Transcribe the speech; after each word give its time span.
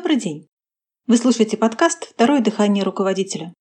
Добрый 0.00 0.16
день! 0.16 0.48
Вы 1.08 1.18
слушаете 1.18 1.58
подкаст 1.58 2.08
«Второе 2.14 2.40
дыхание 2.40 2.82
руководителя». 2.84 3.52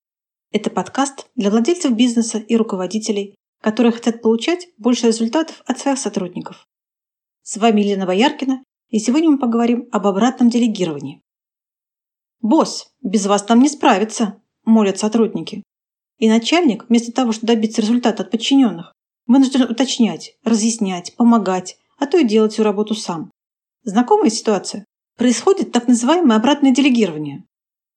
Это 0.54 0.70
подкаст 0.70 1.30
для 1.36 1.52
владельцев 1.52 1.92
бизнеса 1.92 2.38
и 2.38 2.56
руководителей, 2.56 3.36
которые 3.60 3.92
хотят 3.92 4.22
получать 4.22 4.70
больше 4.78 5.08
результатов 5.08 5.62
от 5.66 5.80
своих 5.80 6.00
сотрудников. 6.00 6.66
С 7.44 7.58
вами 7.58 7.82
Елена 7.82 8.06
Бояркина, 8.06 8.64
и 8.88 9.00
сегодня 9.00 9.32
мы 9.32 9.38
поговорим 9.38 9.90
об 9.92 10.08
обратном 10.08 10.50
делегировании. 10.50 11.22
«Босс, 12.40 12.88
без 13.02 13.26
вас 13.26 13.44
там 13.44 13.60
не 13.60 13.68
справиться!»– 13.68 14.42
молят 14.64 14.98
сотрудники. 14.98 15.62
И 16.20 16.30
начальник, 16.30 16.86
вместо 16.88 17.12
того, 17.12 17.34
чтобы 17.34 17.48
добиться 17.48 17.82
результата 17.82 18.24
от 18.24 18.32
подчиненных, 18.32 18.94
вынужден 19.28 19.64
уточнять, 19.64 20.38
разъяснять, 20.46 21.18
помогать, 21.18 21.78
а 21.98 22.08
то 22.08 22.18
и 22.18 22.24
делать 22.24 22.54
всю 22.54 22.64
работу 22.64 22.96
сам. 22.96 23.30
Знакомая 23.84 24.30
ситуация? 24.30 24.86
Происходит 25.20 25.74
так 25.74 25.90
называемое 25.90 26.38
обратное 26.38 26.72
делегирование. 26.72 27.44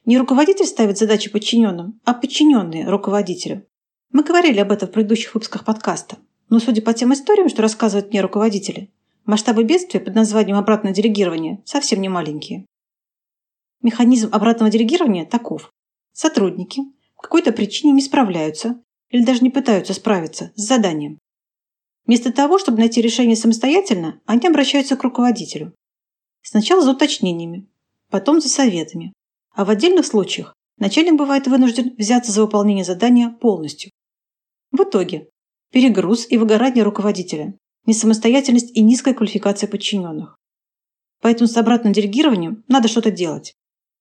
Не 0.05 0.19
руководитель 0.19 0.67
ставит 0.67 0.99
задачи 0.99 1.31
подчиненным, 1.31 2.01
а 2.05 2.15
подчиненные 2.15 2.89
руководителю. 2.89 3.65
Мы 4.11 4.25
говорили 4.25 4.59
об 4.59 4.73
этом 4.73 4.89
в 4.89 4.91
предыдущих 4.91 5.33
выпусках 5.33 5.65
подкаста. 5.65 6.19
Но 6.51 6.59
судя 6.59 6.83
по 6.83 6.93
тем 6.93 7.13
историям, 7.13 7.49
что 7.49 7.63
рассказывают 7.63 8.11
мне 8.11 8.21
руководители, 8.21 8.91
масштабы 9.25 9.63
бедствия 9.63 10.01
под 10.01 10.17
названием 10.17 10.57
обратное 10.57 10.93
делегирование 10.93 11.63
совсем 11.65 12.01
не 12.01 12.09
маленькие. 12.09 12.67
Механизм 13.83 14.29
обратного 14.33 14.71
делегирования 14.71 15.25
таков. 15.25 15.71
Сотрудники 16.13 16.83
по 17.15 17.23
какой-то 17.23 17.53
причине 17.53 17.93
не 17.93 18.03
справляются 18.03 18.83
или 19.11 19.25
даже 19.25 19.43
не 19.43 19.51
пытаются 19.51 19.95
справиться 19.95 20.51
с 20.57 20.63
заданием. 20.63 21.21
Вместо 22.05 22.33
того, 22.33 22.59
чтобы 22.59 22.79
найти 22.79 23.01
решение 23.01 23.37
самостоятельно, 23.37 24.21
они 24.27 24.49
обращаются 24.49 24.97
к 24.97 25.05
руководителю. 25.05 25.73
Сначала 26.43 26.83
за 26.83 26.91
уточнениями, 26.91 27.69
потом 28.11 28.41
за 28.41 28.49
советами. 28.49 29.13
А 29.55 29.65
в 29.65 29.71
отдельных 29.71 30.07
случаях 30.07 30.55
начальник 30.79 31.15
бывает 31.15 31.47
вынужден 31.47 31.95
взяться 31.97 32.33
за 32.33 32.43
выполнение 32.43 32.85
задания 32.85 33.31
полностью. 33.31 33.91
В 34.73 34.83
итоге 34.83 35.29
перегруз 35.71 36.27
и 36.29 36.39
выгорание 36.39 36.85
руководителя, 36.85 37.55
несамостоятельность 37.87 38.77
и 38.77 38.83
низкая 38.83 39.15
квалификация 39.15 39.69
подчиненных. 39.69 40.37
Поэтому 41.21 41.49
с 41.49 41.57
обратным 41.57 41.93
делегированием 41.93 42.65
надо 42.69 42.89
что-то 42.89 43.11
делать. 43.11 43.55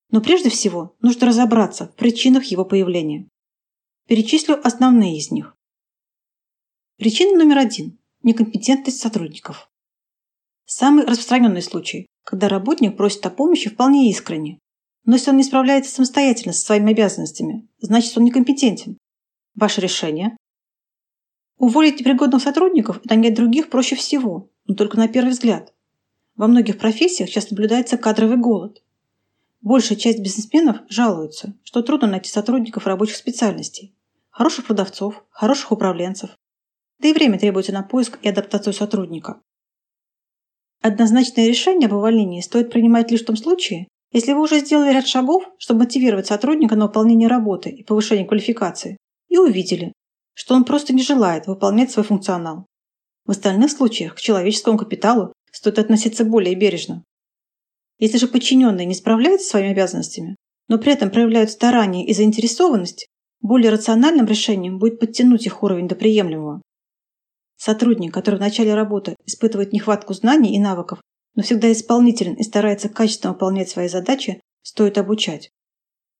Но 0.09 0.21
прежде 0.21 0.49
всего 0.49 0.95
нужно 1.01 1.27
разобраться 1.27 1.87
в 1.87 1.95
причинах 1.95 2.45
его 2.45 2.65
появления. 2.65 3.29
Перечислю 4.07 4.59
основные 4.65 5.17
из 5.17 5.31
них. 5.31 5.55
Причина 6.97 7.37
номер 7.37 7.59
один– 7.59 7.99
некомпетентность 8.23 8.99
сотрудников. 8.99 9.69
Самый 10.65 11.05
распространенный 11.05 11.61
случай 11.61 12.07
когда 12.23 12.47
работник 12.47 12.97
просит 12.97 13.25
о 13.25 13.29
помощи 13.29 13.69
вполне 13.69 14.09
искренне. 14.09 14.59
Но 15.05 15.15
если 15.15 15.31
он 15.31 15.37
не 15.37 15.43
справляется 15.43 15.91
самостоятельно 15.91 16.53
со 16.53 16.65
своими 16.65 16.91
обязанностями, 16.91 17.67
значит 17.79 18.15
он 18.17 18.23
некомпетентен. 18.23 18.97
Ваше 19.55 19.81
решение? 19.81 20.37
Уволить 21.57 21.99
непригодных 21.99 22.41
сотрудников 22.41 22.99
и 23.03 23.09
нанять 23.09 23.33
других 23.33 23.69
проще 23.69 23.95
всего, 23.95 24.49
но 24.65 24.75
только 24.75 24.97
на 24.97 25.07
первый 25.07 25.31
взгляд. 25.31 25.73
Во 26.35 26.47
многих 26.47 26.77
профессиях 26.77 27.29
сейчас 27.29 27.51
наблюдается 27.51 27.97
кадровый 27.97 28.37
голод. 28.37 28.81
Большая 29.61 29.97
часть 29.97 30.19
бизнесменов 30.19 30.77
жалуются, 30.89 31.53
что 31.63 31.83
трудно 31.83 32.07
найти 32.07 32.29
сотрудников 32.29 32.87
рабочих 32.87 33.15
специальностей, 33.15 33.93
хороших 34.31 34.65
продавцов, 34.65 35.23
хороших 35.29 35.71
управленцев. 35.71 36.31
Да 36.99 37.07
и 37.07 37.13
время 37.13 37.37
требуется 37.37 37.71
на 37.73 37.83
поиск 37.83 38.17
и 38.21 38.29
адаптацию 38.29 38.73
сотрудника. 38.73 39.41
Однозначное 40.81 41.47
решение 41.47 41.87
об 41.87 41.93
увольнении 41.93 42.41
стоит 42.41 42.71
принимать 42.71 43.11
лишь 43.11 43.21
в 43.21 43.25
том 43.25 43.35
случае, 43.35 43.87
если 44.11 44.33
вы 44.33 44.41
уже 44.41 44.59
сделали 44.59 44.91
ряд 44.91 45.07
шагов, 45.07 45.43
чтобы 45.59 45.81
мотивировать 45.81 46.25
сотрудника 46.25 46.75
на 46.75 46.87
выполнение 46.87 47.29
работы 47.29 47.69
и 47.69 47.83
повышение 47.83 48.25
квалификации, 48.25 48.97
и 49.29 49.37
увидели, 49.37 49.93
что 50.33 50.55
он 50.55 50.65
просто 50.65 50.93
не 50.93 51.03
желает 51.03 51.45
выполнять 51.45 51.91
свой 51.91 52.03
функционал. 52.03 52.65
В 53.25 53.31
остальных 53.31 53.71
случаях 53.71 54.15
к 54.15 54.19
человеческому 54.19 54.77
капиталу 54.77 55.33
стоит 55.51 55.77
относиться 55.77 56.25
более 56.25 56.55
бережно. 56.55 57.03
Если 57.99 58.17
же 58.17 58.27
подчиненные 58.27 58.87
не 58.87 58.95
справляются 58.95 59.45
со 59.45 59.51
своими 59.51 59.71
обязанностями, 59.71 60.35
но 60.67 60.79
при 60.79 60.93
этом 60.93 61.11
проявляют 61.11 61.51
старание 61.51 62.07
и 62.07 62.13
заинтересованность, 62.13 63.07
более 63.39 63.71
рациональным 63.71 64.25
решением 64.25 64.79
будет 64.79 64.99
подтянуть 64.99 65.45
их 65.45 65.61
уровень 65.61 65.87
до 65.87 65.95
приемлемого. 65.95 66.61
Сотрудник, 67.63 68.11
который 68.11 68.37
в 68.37 68.39
начале 68.39 68.73
работы 68.73 69.15
испытывает 69.27 69.71
нехватку 69.71 70.15
знаний 70.15 70.55
и 70.55 70.59
навыков, 70.59 70.99
но 71.35 71.43
всегда 71.43 71.71
исполнителен 71.71 72.33
и 72.33 72.41
старается 72.41 72.89
качественно 72.89 73.33
выполнять 73.33 73.69
свои 73.69 73.87
задачи, 73.87 74.41
стоит 74.63 74.97
обучать. 74.97 75.51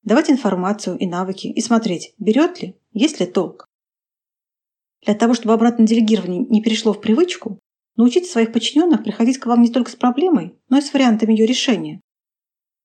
Давать 0.03 0.29
информацию 0.29 0.99
и 0.99 1.07
навыки 1.07 1.47
и 1.47 1.59
смотреть, 1.59 2.13
берет 2.19 2.61
ли, 2.61 2.77
есть 2.93 3.19
ли 3.19 3.25
толк. 3.25 3.65
Для 5.03 5.15
того, 5.15 5.33
чтобы 5.33 5.55
обратное 5.55 5.87
делегирование 5.87 6.45
не 6.45 6.61
перешло 6.61 6.93
в 6.93 7.01
привычку, 7.01 7.57
научите 7.95 8.29
своих 8.29 8.53
подчиненных 8.53 9.03
приходить 9.03 9.39
к 9.39 9.47
вам 9.47 9.63
не 9.63 9.71
только 9.71 9.89
с 9.89 9.95
проблемой, 9.95 10.59
но 10.69 10.77
и 10.77 10.81
с 10.81 10.93
вариантами 10.93 11.33
ее 11.33 11.47
решения. 11.47 12.01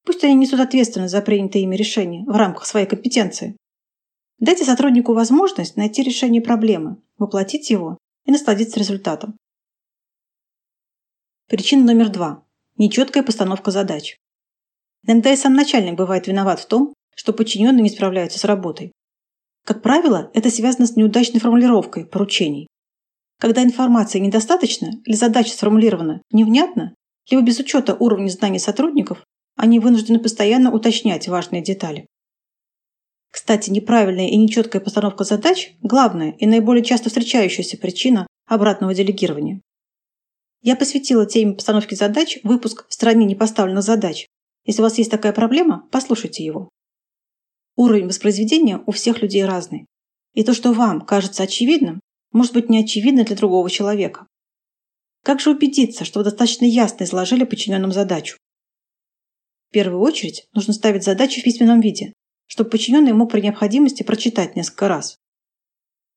Пусть 0.06 0.24
они 0.24 0.32
несут 0.32 0.60
ответственность 0.60 1.12
за 1.12 1.20
принятые 1.20 1.64
ими 1.64 1.76
решения 1.76 2.24
в 2.24 2.34
рамках 2.34 2.64
своей 2.64 2.86
компетенции. 2.86 3.54
Дайте 4.38 4.64
сотруднику 4.64 5.12
возможность 5.12 5.76
найти 5.76 6.02
решение 6.02 6.40
проблемы, 6.40 7.02
воплотить 7.18 7.68
его 7.68 7.98
и 8.26 8.32
насладиться 8.32 8.78
результатом. 8.78 9.38
Причина 11.48 11.84
номер 11.84 12.10
два. 12.10 12.44
Нечеткая 12.76 13.22
постановка 13.22 13.70
задач. 13.70 14.18
Иногда 15.06 15.32
и 15.32 15.36
сам 15.36 15.54
начальник 15.54 15.94
бывает 15.94 16.26
виноват 16.26 16.60
в 16.60 16.66
том, 16.66 16.92
что 17.14 17.32
подчиненные 17.32 17.82
не 17.82 17.88
справляются 17.88 18.38
с 18.38 18.44
работой. 18.44 18.92
Как 19.64 19.82
правило, 19.82 20.30
это 20.34 20.50
связано 20.50 20.86
с 20.86 20.96
неудачной 20.96 21.40
формулировкой 21.40 22.04
поручений. 22.04 22.66
Когда 23.38 23.62
информации 23.62 24.18
недостаточно 24.18 25.00
или 25.04 25.14
задача 25.14 25.50
сформулирована 25.50 26.22
невнятно, 26.30 26.94
либо 27.30 27.42
без 27.42 27.58
учета 27.58 27.94
уровня 27.94 28.28
знаний 28.28 28.58
сотрудников, 28.58 29.24
они 29.56 29.78
вынуждены 29.78 30.18
постоянно 30.18 30.72
уточнять 30.72 31.28
важные 31.28 31.62
детали. 31.62 32.06
Кстати, 33.36 33.68
неправильная 33.68 34.28
и 34.28 34.36
нечеткая 34.36 34.80
постановка 34.80 35.24
задач– 35.24 35.74
главная 35.82 36.30
и 36.38 36.46
наиболее 36.46 36.82
часто 36.82 37.10
встречающаяся 37.10 37.76
причина 37.76 38.26
обратного 38.46 38.94
делегирования. 38.94 39.60
Я 40.62 40.74
посвятила 40.74 41.26
теме 41.26 41.52
постановки 41.52 41.94
задач 41.94 42.38
выпуск 42.44 42.86
в 42.88 42.94
стране 42.94 43.26
непоставленных 43.26 43.84
задач. 43.84 44.26
Если 44.64 44.80
у 44.80 44.84
вас 44.84 44.96
есть 44.96 45.10
такая 45.10 45.34
проблема, 45.34 45.86
послушайте 45.92 46.46
его. 46.46 46.70
Уровень 47.76 48.06
воспроизведения 48.06 48.82
у 48.86 48.90
всех 48.90 49.20
людей 49.20 49.44
разный. 49.44 49.84
И 50.32 50.42
то, 50.42 50.54
что 50.54 50.72
вам 50.72 51.02
кажется 51.02 51.42
очевидным, 51.42 52.00
может 52.32 52.54
быть 52.54 52.70
не 52.70 52.82
очевидно 52.82 53.22
для 53.22 53.36
другого 53.36 53.68
человека. 53.68 54.26
Как 55.22 55.40
же 55.40 55.50
убедиться, 55.50 56.06
что 56.06 56.20
вы 56.20 56.24
достаточно 56.24 56.64
ясно 56.64 57.04
изложили 57.04 57.44
подчиненным 57.44 57.92
задачу? 57.92 58.38
В 59.68 59.74
первую 59.74 60.00
очередь 60.00 60.46
нужно 60.54 60.72
ставить 60.72 61.04
задачу 61.04 61.42
в 61.42 61.44
письменном 61.44 61.82
виде, 61.82 62.14
чтобы 62.46 62.70
подчиненный 62.70 63.12
мог 63.12 63.30
при 63.30 63.40
необходимости 63.40 64.02
прочитать 64.02 64.56
несколько 64.56 64.88
раз. 64.88 65.18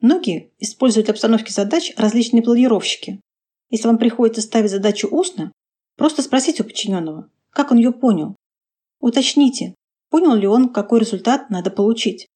Многие 0.02 0.54
используют 0.60 1.06
для 1.06 1.14
обстановки 1.14 1.52
задач 1.52 1.94
различные 1.98 2.42
планировщики. 2.42 3.20
Если 3.70 3.88
вам 3.88 3.98
приходится 3.98 4.42
ставить 4.42 4.72
задачу 4.72 5.08
устно, 5.10 5.52
просто 5.98 6.22
спросите 6.22 6.64
у 6.64 6.66
подчиненного, 6.66 7.30
как 7.52 7.72
он 7.72 7.78
ее 7.78 7.92
понял. 7.92 8.36
Уточните, 9.00 9.76
понял 10.10 10.34
ли 10.34 10.48
он, 10.48 10.70
какой 10.70 11.00
результат 11.02 11.50
надо 11.50 11.70
получить. 11.70 12.28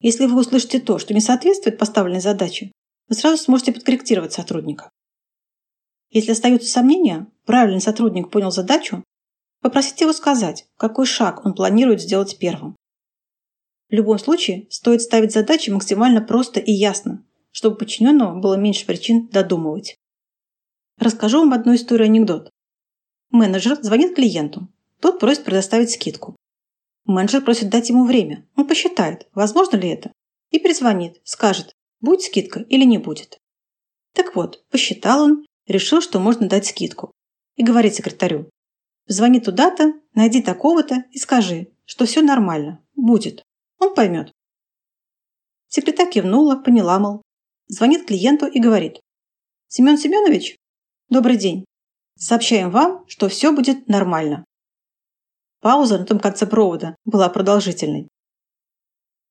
Если 0.00 0.26
вы 0.26 0.40
услышите 0.40 0.80
то, 0.80 0.98
что 0.98 1.14
не 1.14 1.20
соответствует 1.20 1.78
поставленной 1.78 2.20
задаче, 2.20 2.72
вы 3.08 3.14
сразу 3.14 3.42
сможете 3.42 3.72
подкорректировать 3.72 4.32
сотрудника. 4.32 4.90
Если 6.10 6.32
остаются 6.32 6.70
сомнения, 6.70 7.26
правильный 7.44 7.80
сотрудник 7.80 8.30
понял 8.30 8.50
задачу, 8.50 9.04
Попросите 9.60 10.04
его 10.04 10.12
сказать, 10.12 10.66
какой 10.76 11.06
шаг 11.06 11.44
он 11.44 11.54
планирует 11.54 12.00
сделать 12.00 12.38
первым. 12.38 12.76
В 13.90 13.92
любом 13.92 14.18
случае, 14.18 14.66
стоит 14.70 15.02
ставить 15.02 15.32
задачи 15.32 15.70
максимально 15.70 16.22
просто 16.22 16.60
и 16.60 16.72
ясно, 16.72 17.24
чтобы 17.50 17.76
подчиненного 17.76 18.40
было 18.40 18.54
меньше 18.54 18.86
причин 18.86 19.28
додумывать. 19.28 19.96
Расскажу 20.98 21.40
вам 21.40 21.52
одну 21.52 21.74
историю-анекдот. 21.74 22.50
Менеджер 23.30 23.78
звонит 23.82 24.14
клиенту. 24.14 24.68
Тот 25.00 25.18
просит 25.18 25.44
предоставить 25.44 25.90
скидку. 25.90 26.36
Менеджер 27.04 27.42
просит 27.42 27.70
дать 27.70 27.88
ему 27.88 28.04
время. 28.04 28.46
Он 28.54 28.66
посчитает, 28.66 29.28
возможно 29.34 29.76
ли 29.76 29.88
это. 29.88 30.12
И 30.50 30.58
перезвонит, 30.58 31.20
скажет, 31.24 31.72
будет 32.00 32.22
скидка 32.22 32.60
или 32.60 32.84
не 32.84 32.98
будет. 32.98 33.38
Так 34.14 34.34
вот, 34.36 34.64
посчитал 34.70 35.22
он, 35.24 35.46
решил, 35.66 36.00
что 36.00 36.20
можно 36.20 36.48
дать 36.48 36.66
скидку. 36.66 37.12
И 37.56 37.64
говорит 37.64 37.94
секретарю, 37.94 38.50
Звони 39.10 39.40
туда-то, 39.40 39.94
найди 40.14 40.40
такого-то 40.40 41.04
и 41.10 41.18
скажи, 41.18 41.72
что 41.84 42.06
все 42.06 42.22
нормально, 42.22 42.80
будет. 42.94 43.42
Он 43.78 43.92
поймет. 43.92 44.32
Секретарь 45.66 46.12
кивнула, 46.12 46.54
поняла, 46.54 47.00
мол. 47.00 47.22
Звонит 47.66 48.06
клиенту 48.06 48.46
и 48.46 48.60
говорит. 48.60 49.00
Семен 49.66 49.98
Семенович, 49.98 50.56
добрый 51.08 51.36
день. 51.36 51.64
Сообщаем 52.16 52.70
вам, 52.70 53.04
что 53.08 53.28
все 53.28 53.50
будет 53.50 53.88
нормально. 53.88 54.44
Пауза 55.58 55.98
на 55.98 56.06
том 56.06 56.20
конце 56.20 56.46
провода 56.46 56.94
была 57.04 57.28
продолжительной. 57.30 58.06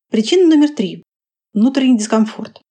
Причина 0.09 0.45
номер 0.49 0.75
три– 0.75 1.03
внутренний 1.53 1.97
дискомфорт. 1.97 2.61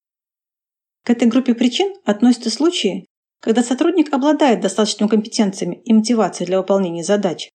К 1.05 1.11
этой 1.11 1.27
группе 1.27 1.55
причин 1.55 1.95
относятся 2.05 2.51
случаи, 2.51 3.07
когда 3.41 3.63
сотрудник 3.63 4.13
обладает 4.13 4.61
достаточными 4.61 5.09
компетенциями 5.09 5.81
и 5.85 5.93
мотивацией 5.93 6.47
для 6.47 6.59
выполнения 6.59 7.05
задач 7.05 7.51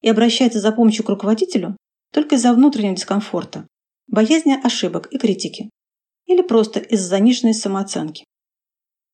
и 0.00 0.08
обращается 0.08 0.60
за 0.60 0.72
помощью 0.72 1.04
к 1.04 1.08
руководителю 1.08 1.76
только 2.12 2.34
из-за 2.34 2.52
внутреннего 2.52 2.96
дискомфорта, 2.96 3.66
боязни 4.08 4.58
ошибок 4.62 5.08
и 5.12 5.18
критики, 5.18 5.70
или 6.26 6.42
просто 6.42 6.80
из-за 6.80 7.08
заниженной 7.08 7.54
самооценки. 7.54 8.24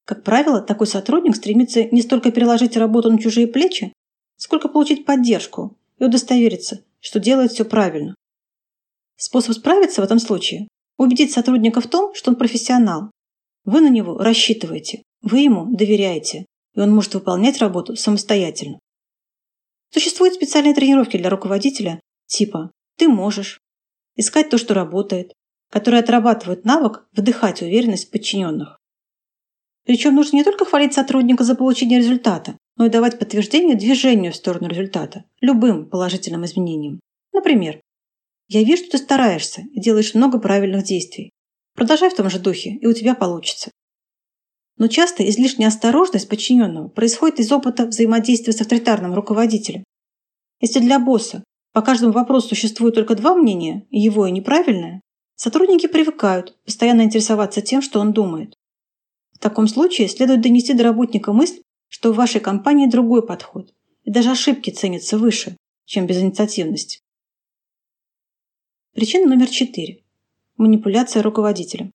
Как 0.04 0.24
правило, 0.24 0.60
такой 0.60 0.86
сотрудник 0.86 1.36
стремится 1.36 1.84
не 1.84 2.00
столько 2.00 2.32
переложить 2.32 2.76
работу 2.76 3.10
на 3.10 3.18
чужие 3.18 3.46
плечи, 3.46 3.92
сколько 4.36 4.68
получить 4.68 5.04
поддержку 5.04 5.76
и 5.98 6.04
удостовериться, 6.04 6.82
что 7.00 7.20
делает 7.20 7.52
все 7.52 7.64
правильно. 7.64 8.14
Способ 9.16 9.54
справиться 9.54 10.00
в 10.00 10.04
этом 10.04 10.18
случае– 10.18 10.68
убедить 10.96 11.32
сотрудника 11.32 11.80
в 11.80 11.88
том, 11.88 12.14
что 12.14 12.30
он 12.30 12.36
профессионал. 12.36 13.10
Вы 13.64 13.80
на 13.80 13.88
него 13.88 14.16
рассчитываете, 14.16 15.02
вы 15.22 15.40
ему 15.40 15.74
доверяете, 15.74 16.46
и 16.74 16.80
он 16.80 16.94
может 16.94 17.14
выполнять 17.14 17.58
работу 17.58 17.96
самостоятельно. 17.96 18.78
Существуют 19.90 20.34
специальные 20.34 20.74
тренировки 20.74 21.16
для 21.16 21.30
руководителя 21.30 22.00
типа 22.26 22.70
«ты 22.96 23.08
можешь», 23.08 23.60
искать 24.16 24.50
то, 24.50 24.58
что 24.58 24.74
работает, 24.74 25.32
которые 25.70 26.00
отрабатывают 26.00 26.64
навык 26.64 27.06
вдыхать 27.12 27.62
уверенность 27.62 28.10
подчиненных. 28.10 28.78
Причем 29.84 30.14
нужно 30.14 30.36
не 30.36 30.44
только 30.44 30.66
хвалить 30.66 30.92
сотрудника 30.92 31.44
за 31.44 31.54
получение 31.54 31.98
результата, 31.98 32.58
но 32.76 32.86
и 32.86 32.90
давать 32.90 33.18
подтверждение 33.18 33.76
движению 33.76 34.32
в 34.32 34.36
сторону 34.36 34.68
результата, 34.68 35.24
любым 35.40 35.88
положительным 35.88 36.44
изменениям. 36.44 37.00
Например, 37.32 37.80
«Я 38.48 38.62
вижу, 38.62 38.82
что 38.82 38.92
ты 38.92 38.98
стараешься 38.98 39.62
и 39.72 39.80
делаешь 39.80 40.14
много 40.14 40.38
правильных 40.38 40.84
действий. 40.84 41.30
Продолжай 41.74 42.10
в 42.10 42.14
том 42.14 42.28
же 42.28 42.38
духе, 42.38 42.70
и 42.70 42.86
у 42.86 42.92
тебя 42.92 43.14
получится». 43.14 43.70
Но 44.78 44.86
часто 44.86 45.28
излишняя 45.28 45.68
осторожность 45.68 46.28
подчиненного 46.28 46.88
происходит 46.88 47.40
из 47.40 47.50
опыта 47.50 47.86
взаимодействия 47.86 48.52
с 48.52 48.60
авторитарным 48.60 49.12
руководителем. 49.12 49.82
Если 50.60 50.78
для 50.78 51.00
босса 51.00 51.42
по 51.72 51.82
каждому 51.82 52.12
вопросу 52.12 52.48
существует 52.48 52.94
только 52.94 53.16
два 53.16 53.34
мнения, 53.34 53.86
его 53.90 54.26
и 54.26 54.32
неправильное, 54.32 55.00
сотрудники 55.34 55.88
привыкают 55.88 56.56
постоянно 56.64 57.02
интересоваться 57.02 57.60
тем, 57.60 57.82
что 57.82 57.98
он 57.98 58.12
думает. 58.12 58.54
В 59.32 59.38
таком 59.40 59.66
случае 59.66 60.08
следует 60.08 60.40
донести 60.40 60.74
до 60.74 60.84
работника 60.84 61.32
мысль, 61.32 61.60
что 61.88 62.12
в 62.12 62.16
вашей 62.16 62.40
компании 62.40 62.86
другой 62.86 63.26
подход, 63.26 63.74
и 64.04 64.10
даже 64.10 64.30
ошибки 64.30 64.70
ценятся 64.70 65.18
выше, 65.18 65.56
чем 65.86 66.06
безинициативность. 66.06 67.00
Причина 68.94 69.28
номер 69.28 69.48
четыре. 69.48 70.02
Манипуляция 70.56 71.22
руководителем. 71.22 71.92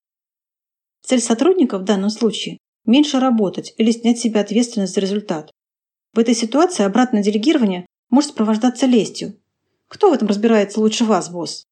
Цель 1.02 1.20
сотрудника 1.20 1.78
в 1.78 1.84
данном 1.84 2.10
случае 2.10 2.60
меньше 2.86 3.20
работать 3.20 3.74
или 3.78 3.92
снять 3.92 4.20
с 4.20 4.22
себя 4.22 4.42
ответственность 4.42 4.94
за 4.94 5.02
результат. 5.02 5.52
В 6.14 6.20
этой 6.20 6.36
ситуации 6.36 6.84
обратное 6.84 7.24
делегирование 7.24 7.86
может 8.10 8.32
сопровождаться 8.32 8.86
лестью. 8.86 9.40
Кто 9.88 10.10
в 10.10 10.14
этом 10.14 10.28
разбирается 10.28 10.80
лучше 10.80 11.06
вас, 11.06 11.30
босс? 11.30 11.66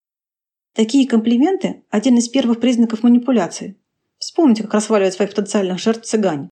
Такие 0.74 1.08
комплименты– 1.08 1.84
один 1.90 2.18
из 2.18 2.30
первых 2.30 2.60
признаков 2.60 3.04
манипуляции. 3.04 3.78
Вспомните, 4.18 4.64
как 4.64 4.74
расваливают 4.74 5.14
своих 5.14 5.32
потенциальных 5.32 5.80
жертв 5.80 6.08
цыгане. 6.08 6.50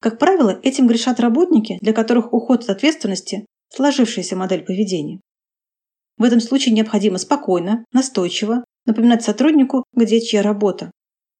Как 0.00 0.18
правило, 0.18 0.60
этим 0.62 0.86
грешат 0.86 1.20
работники, 1.20 1.78
для 1.80 1.92
которых 1.92 2.32
уход 2.32 2.62
от 2.64 2.70
ответственности– 2.70 3.46
сложившаяся 3.68 4.36
модель 4.36 4.62
поведения. 4.62 5.20
В 6.18 6.24
этом 6.24 6.40
случае 6.40 6.74
необходимо 6.74 7.18
спокойно, 7.18 7.84
настойчиво 7.92 8.64
напоминать 8.84 9.22
сотруднику, 9.22 9.84
где 9.92 10.20
чья 10.20 10.42
работа, 10.42 10.90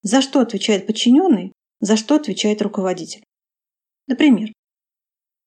за 0.03 0.21
что 0.21 0.41
отвечает 0.41 0.87
подчиненный 0.87 1.53
за 1.81 1.97
что 1.97 2.17
отвечает 2.17 2.63
руководитель. 2.63 3.25
Например, 4.07 4.53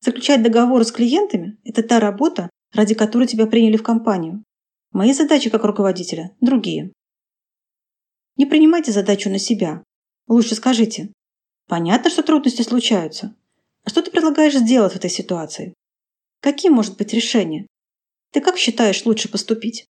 заключать 0.01 0.43
договоры 0.43 0.83
с 0.83 0.91
клиентами– 0.91 1.57
это 1.63 1.83
та 1.83 1.99
работа, 1.99 2.49
ради 2.73 2.93
которой 2.93 3.27
тебя 3.27 3.47
приняли 3.47 3.77
в 3.77 3.83
компанию. 3.83 4.43
Мои 4.91 5.13
задачи 5.13 5.49
как 5.49 5.63
руководителя– 5.63 6.35
другие. 6.41 6.91
Не 8.37 8.45
принимайте 8.45 8.91
задачу 8.91 9.29
на 9.29 9.39
себя. 9.39 9.83
Лучше 10.27 10.55
скажите. 10.55 11.11
Понятно, 11.67 12.09
что 12.09 12.23
трудности 12.23 12.61
случаются. 12.61 13.35
А 13.83 13.89
что 13.89 14.01
ты 14.01 14.11
предлагаешь 14.11 14.55
сделать 14.55 14.93
в 14.93 14.95
этой 14.95 15.09
ситуации? 15.09 15.73
Каким 16.41 16.73
может 16.73 16.97
быть 16.97 17.13
решение? 17.13 17.67
Ты 18.31 18.41
как 18.41 18.57
считаешь 18.57 19.05
лучше 19.05 19.29
поступить? 19.29 19.87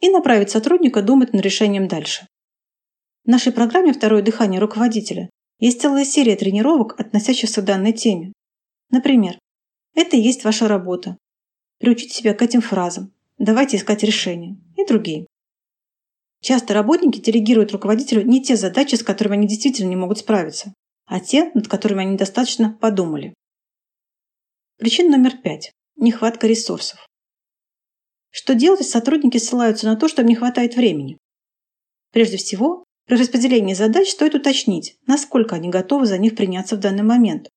И 0.00 0.08
направить 0.08 0.50
сотрудника 0.50 1.02
думать 1.02 1.32
над 1.32 1.42
решением 1.42 1.88
дальше. 1.88 2.26
В 3.24 3.28
нашей 3.28 3.52
программе 3.52 3.94
«Второе 3.94 4.20
дыхание 4.20 4.60
руководителя» 4.60 5.30
есть 5.58 5.80
целая 5.80 6.04
серия 6.04 6.36
тренировок, 6.36 7.00
относящихся 7.00 7.62
к 7.62 7.64
данной 7.64 7.94
теме. 7.94 8.34
Например, 8.90 9.38
это 9.94 10.16
и 10.16 10.20
есть 10.20 10.44
ваша 10.44 10.68
работа. 10.68 11.16
Приучить 11.78 12.12
себя 12.12 12.34
к 12.34 12.42
этим 12.42 12.60
фразам. 12.60 13.12
Давайте 13.38 13.78
искать 13.78 14.02
решения. 14.02 14.58
И 14.76 14.84
другие. 14.84 15.26
Часто 16.42 16.74
работники 16.74 17.18
делегируют 17.18 17.72
руководителю 17.72 18.26
не 18.26 18.42
те 18.42 18.56
задачи, 18.56 18.96
с 18.96 19.02
которыми 19.02 19.38
они 19.38 19.48
действительно 19.48 19.88
не 19.88 19.96
могут 19.96 20.18
справиться, 20.18 20.74
а 21.06 21.18
те, 21.18 21.50
над 21.54 21.66
которыми 21.66 22.02
они 22.02 22.18
достаточно 22.18 22.76
подумали. 22.78 23.32
Причина 24.76 25.16
номер 25.16 25.38
пять. 25.38 25.72
Нехватка 25.96 26.46
ресурсов. 26.46 27.06
Что 28.30 28.54
делать, 28.54 28.86
сотрудники 28.86 29.38
ссылаются 29.38 29.86
на 29.86 29.96
то, 29.96 30.08
что 30.08 30.20
им 30.20 30.28
не 30.28 30.34
хватает 30.34 30.76
времени? 30.76 31.16
Прежде 32.12 32.36
всего, 32.36 32.84
при 33.06 33.16
распределении 33.16 33.74
задач 33.74 34.08
стоит 34.08 34.34
уточнить, 34.34 34.96
насколько 35.06 35.56
они 35.56 35.68
готовы 35.68 36.06
за 36.06 36.18
них 36.18 36.36
приняться 36.36 36.76
в 36.76 36.80
данный 36.80 37.02
момент. 37.02 37.48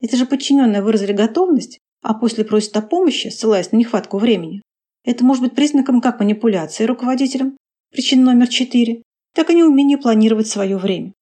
Если 0.00 0.16
же 0.16 0.26
подчиненные 0.26 0.82
выразили 0.82 1.12
готовность, 1.12 1.80
а 2.02 2.14
после 2.14 2.44
просят 2.44 2.76
о 2.76 2.82
помощи, 2.82 3.28
ссылаясь 3.28 3.72
на 3.72 3.76
нехватку 3.76 4.18
времени, 4.18 4.62
это 5.04 5.24
может 5.24 5.42
быть 5.42 5.54
признаком 5.54 6.00
как 6.00 6.20
манипуляции 6.20 6.84
руководителем, 6.84 7.56
причина 7.90 8.32
номер 8.32 8.48
четыре, 8.48 9.02
так 9.34 9.50
и 9.50 9.54
неумения 9.54 9.98
планировать 9.98 10.46
свое 10.46 10.76
время. 10.76 11.12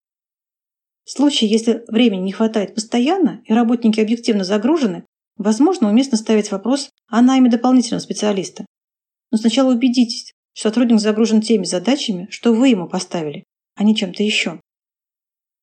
В 1.04 1.10
случае, 1.10 1.50
если 1.50 1.84
времени 1.88 2.22
не 2.22 2.32
хватает 2.32 2.74
постоянно 2.74 3.40
и 3.44 3.52
работники 3.52 4.00
объективно 4.00 4.44
загружены, 4.44 5.04
возможно, 5.36 5.88
уместно 5.88 6.18
ставить 6.18 6.50
вопрос 6.50 6.90
о 7.08 7.22
найме 7.22 7.48
дополнительного 7.48 8.00
специалиста. 8.00 8.66
Но 9.30 9.38
сначала 9.38 9.72
убедитесь, 9.72 10.32
сотрудник 10.56 11.00
загружен 11.00 11.40
теми 11.40 11.64
задачами, 11.64 12.26
что 12.30 12.52
вы 12.52 12.68
ему 12.68 12.88
поставили, 12.88 13.44
а 13.74 13.84
не 13.84 13.94
чем-то 13.94 14.22
еще. 14.22 14.60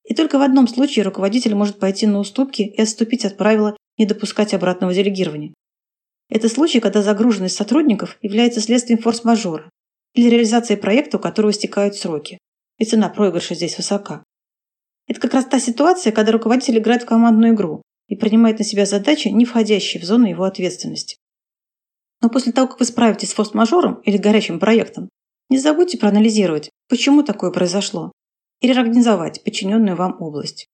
И 0.03 0.13
только 0.13 0.37
в 0.37 0.41
одном 0.41 0.67
случае 0.67 1.03
руководитель 1.03 1.55
может 1.55 1.79
пойти 1.79 2.05
на 2.07 2.19
уступки 2.19 2.61
и 2.61 2.81
отступить 2.81 3.25
от 3.25 3.37
правила 3.37 3.75
не 3.97 4.05
допускать 4.05 4.53
обратного 4.53 4.93
делегирования. 4.93 5.53
Это 6.29 6.49
случай, 6.49 6.79
когда 6.79 7.01
загруженность 7.01 7.55
сотрудников 7.55 8.17
является 8.21 8.59
следствием 8.59 8.99
форс-мажора 8.99 9.69
или 10.13 10.29
реализации 10.29 10.75
проекта, 10.75 11.17
у 11.17 11.19
которого 11.19 11.51
истекают 11.51 11.95
сроки, 11.95 12.37
и 12.77 12.85
цена 12.85 13.09
проигрыша 13.09 13.55
здесь 13.55 13.77
высока. 13.77 14.23
Это 15.07 15.19
как 15.19 15.33
раз 15.33 15.45
та 15.45 15.59
ситуация, 15.59 16.11
когда 16.11 16.31
руководитель 16.31 16.77
играет 16.77 17.03
в 17.03 17.05
командную 17.07 17.53
игру 17.53 17.81
и 18.07 18.15
принимает 18.15 18.59
на 18.59 18.65
себя 18.65 18.85
задачи, 18.85 19.29
не 19.29 19.45
входящие 19.45 20.01
в 20.01 20.05
зону 20.05 20.27
его 20.27 20.43
ответственности. 20.43 21.17
Но 22.23 22.29
после 22.29 22.53
того, 22.53 22.69
как 22.69 22.79
вы 22.79 22.85
справитесь 22.85 23.31
с 23.31 23.33
форс-мажором 23.33 23.95
или 24.05 24.15
горячим 24.15 24.57
проектом, 24.57 25.09
не 25.49 25.59
забудьте 25.59 25.97
проанализировать, 25.97 26.69
почему 26.87 27.21
такое 27.21 27.51
произошло, 27.51 28.13
и 28.61 28.67
реорганизовать 28.67 29.43
подчиненную 29.43 29.97
вам 29.97 30.15
область. 30.21 30.67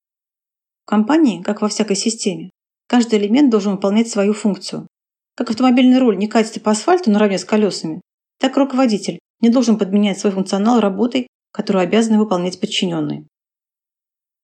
В 0.85 0.89
компании, 0.89 1.41
как 1.41 1.63
во 1.63 1.67
всякой 1.67 1.95
системе, 1.95 2.51
каждый 2.87 3.17
элемент 3.17 3.49
должен 3.49 3.73
выполнять 3.73 4.09
свою 4.09 4.33
функцию. 4.33 4.87
Как 5.35 5.49
автомобильный 5.49 5.97
руль 5.97 6.19
не 6.19 6.27
катится 6.27 6.59
по 6.59 6.69
асфальту 6.69 7.09
наравне 7.09 7.39
с 7.39 7.45
колесами, 7.45 7.99
так 8.39 8.55
руководитель 8.55 9.17
не 9.41 9.49
должен 9.49 9.79
подменять 9.79 10.19
свой 10.19 10.31
функционал 10.31 10.79
работой, 10.79 11.27
которую 11.51 11.81
обязаны 11.81 12.19
выполнять 12.19 12.59
подчиненные. 12.59 13.25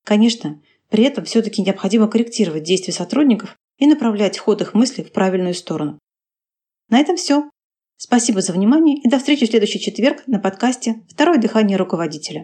Конечно, 0.03 0.59
при 0.89 1.03
этом 1.03 1.25
все-таки 1.25 1.61
необходимо 1.61 2.07
корректировать 2.07 2.63
действия 2.63 2.93
сотрудников 2.93 3.55
и 3.77 3.85
направлять 3.85 4.39
ход 4.39 4.61
их 4.61 4.73
мыслей 4.73 5.03
в 5.03 5.11
правильную 5.11 5.53
сторону. 5.53 5.99
На 6.89 6.99
этом 6.99 7.15
все. 7.15 7.49
Спасибо 7.97 8.41
за 8.41 8.53
внимание 8.53 8.97
и 8.97 9.09
до 9.09 9.17
встречи 9.17 9.45
в 9.45 9.49
следующий 9.49 9.79
четверг 9.79 10.23
на 10.27 10.39
подкасте 10.39 11.05
«Второе 11.09 11.37
дыхание 11.37 11.77
руководителя». 11.77 12.43